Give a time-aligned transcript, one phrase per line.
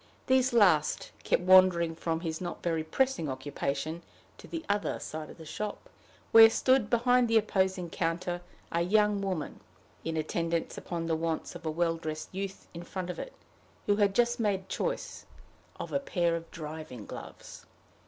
[0.25, 4.01] These last kept wandering from his not very pressing occupation
[4.39, 5.91] to the other side of the shop,
[6.31, 8.41] where stood, behind the opposing counter,
[8.71, 9.59] a young woman,
[10.03, 13.33] in attendance upon the wants of a well dressed youth in front of it,
[13.85, 15.27] who had just made choice
[15.79, 17.67] of a pair of driving gloves.